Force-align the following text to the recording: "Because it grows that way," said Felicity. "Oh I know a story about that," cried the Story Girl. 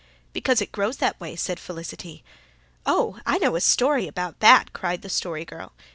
"Because 0.33 0.61
it 0.63 0.71
grows 0.71 0.97
that 0.97 1.19
way," 1.19 1.35
said 1.35 1.59
Felicity. 1.59 2.23
"Oh 2.87 3.19
I 3.23 3.37
know 3.37 3.55
a 3.55 3.61
story 3.61 4.07
about 4.07 4.39
that," 4.39 4.73
cried 4.73 5.03
the 5.03 5.09
Story 5.09 5.45
Girl. 5.45 5.73